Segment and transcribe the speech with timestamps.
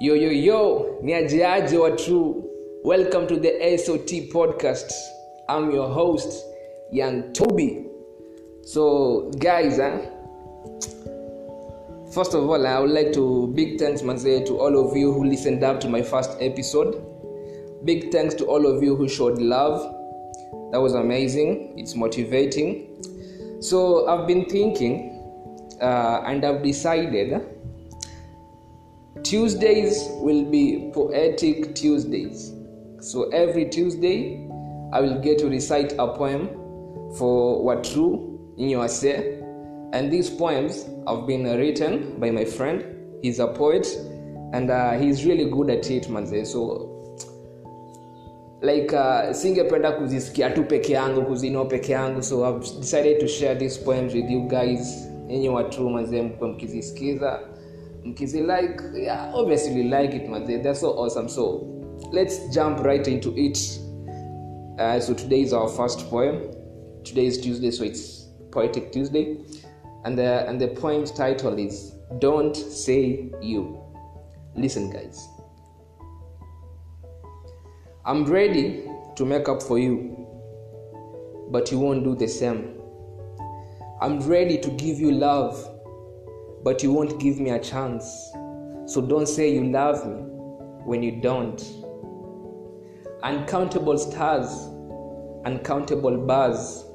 [0.00, 2.44] Yo, yo, yo, ni ajeaje wa true.
[2.82, 4.92] Welcome to the SOT podcast.
[5.48, 6.44] I'm your host,
[6.90, 7.86] Young Toby.
[8.62, 9.98] So, guys, huh?
[12.12, 15.24] first of all, I would like to big thanks, Manze, to all of you who
[15.26, 17.00] listened up to my first episode.
[17.84, 19.80] Big thanks to all of you who showed love.
[20.72, 21.78] That was amazing.
[21.78, 23.60] It's motivating.
[23.60, 25.14] So, I've been thinking
[25.80, 27.63] uh, and I've decided
[29.22, 32.52] Tuesdays will be poetic Tuesdays.
[33.00, 34.46] So every Tuesday,
[34.92, 36.48] I will get to recite a poem
[37.16, 39.40] for Watru Inyoase.
[39.92, 42.84] And these poems have been written by my friend.
[43.22, 43.86] He's a poet
[44.52, 46.46] and uh, he's really good at it, manze.
[46.46, 46.90] So
[48.62, 53.54] like uh, singependa kuzisikia tu peke yangu kuzinao peke yangu so I've decided to share
[53.54, 57.40] these poems with you guys yenye watu mazee mkuwa mkizisikiza
[58.04, 61.28] mkizi like yeah, obviously like it mazee they're so awesome.
[61.28, 61.66] So
[62.12, 63.58] let's jump right into it.
[64.78, 66.40] Uh, so today is our first poem.
[67.04, 69.36] Today is tuesday so it's poetic tuesday.
[70.04, 73.80] And the, and the poem's title is don't say you.
[74.54, 75.28] Listen guys.
[78.04, 78.84] I'm ready
[79.16, 80.14] to make up for you
[81.50, 82.80] but you won't do the same.
[84.00, 85.54] I'm ready to give you love,
[86.64, 88.32] but you won't give me a chance.
[88.86, 90.22] So don't say you love me
[90.84, 91.62] when you don't.
[93.22, 94.48] Uncountable stars,
[95.44, 96.86] uncountable bars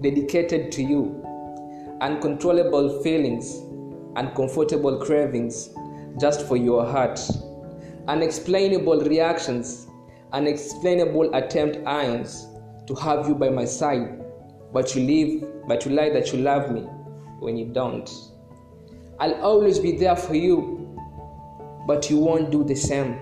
[0.00, 1.22] dedicated to you,
[2.00, 3.62] uncontrollable feelings,
[4.16, 5.70] uncomfortable cravings
[6.18, 7.20] just for your heart,
[8.08, 9.88] unexplainable reactions,
[10.32, 12.46] unexplainable attempt ions
[12.86, 14.24] to have you by my side,
[14.72, 16.80] but you leave but you lie that you love me
[17.40, 18.10] when you don't.
[19.20, 20.96] I'll always be there for you,
[21.86, 23.18] but you won't do the same.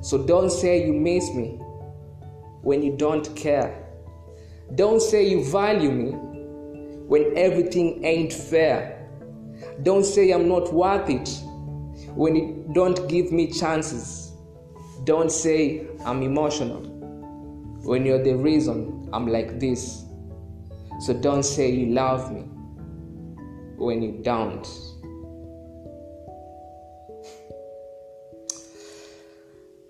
[0.00, 1.58] So don't say you miss me
[2.62, 3.84] when you don't care.
[4.76, 6.12] Don't say you value me
[7.06, 9.06] when everything ain't fair.
[9.82, 11.28] Don't say I'm not worth it
[12.14, 14.32] when you don't give me chances.
[15.04, 16.80] Don't say I'm emotional
[17.82, 20.04] when you're the reason I'm like this.
[21.00, 22.44] So don't say you love me
[23.78, 24.66] when you don't.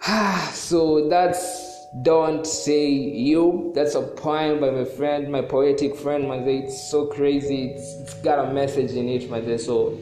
[0.52, 3.72] so that's Don't Say You.
[3.74, 6.64] That's a poem by my friend, my poetic friend, my dear.
[6.64, 7.70] It's so crazy.
[7.70, 9.98] It's, it's got a message in it, my So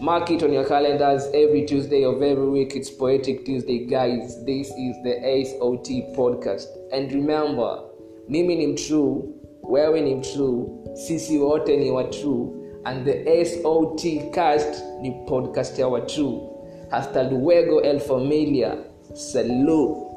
[0.00, 2.74] mark it on your calendars every Tuesday of every week.
[2.74, 4.44] It's Poetic Tuesday, guys.
[4.44, 6.66] This is the SOT podcast.
[6.92, 7.84] And remember,
[8.28, 12.46] mimi ni mtrue wewe ni mtrue sisi wote ni watrue
[12.84, 16.40] and the sot cast ni podcast ya watrue
[16.88, 18.76] hasta luego el familia.
[19.12, 20.09] Salute